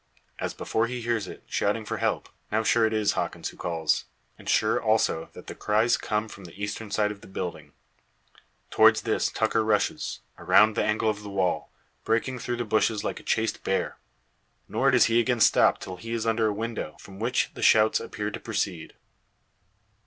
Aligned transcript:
As 0.39 0.55
before 0.55 0.87
he 0.87 0.99
hears 0.99 1.27
it, 1.27 1.43
shouting 1.45 1.85
for 1.85 1.97
help, 1.97 2.27
now 2.51 2.63
sure 2.63 2.87
it 2.87 2.91
is 2.91 3.11
Hawkins 3.11 3.49
who 3.49 3.55
calls. 3.57 4.05
And 4.35 4.49
sure, 4.49 4.81
also, 4.81 5.29
that 5.33 5.45
the 5.45 5.53
cries 5.53 5.95
come 5.95 6.27
from 6.27 6.45
the 6.45 6.59
eastern 6.59 6.89
side 6.89 7.11
of 7.11 7.21
the 7.21 7.27
building. 7.27 7.73
Towards 8.71 9.03
this 9.03 9.29
Tucker 9.31 9.63
rushes, 9.63 10.21
around 10.39 10.73
the 10.75 10.83
angle 10.83 11.07
of 11.07 11.21
the 11.21 11.29
wall, 11.29 11.71
breaking 12.03 12.39
through 12.39 12.57
the 12.57 12.65
bushes 12.65 13.03
like 13.03 13.19
a 13.19 13.23
chased 13.23 13.63
bear. 13.63 13.99
Nor 14.67 14.89
does 14.89 15.05
he 15.05 15.19
again 15.19 15.39
stop 15.39 15.79
till 15.79 15.97
he 15.97 16.13
is 16.13 16.25
under 16.25 16.47
a 16.47 16.51
window, 16.51 16.97
from 16.99 17.19
which 17.19 17.51
the 17.53 17.61
shouts 17.61 17.99
appear 17.99 18.31
to 18.31 18.39
proceed. 18.39 18.95